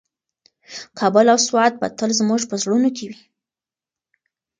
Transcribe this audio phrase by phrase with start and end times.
[0.99, 3.19] کابل او سوات به تل زموږ په زړونو کې وي.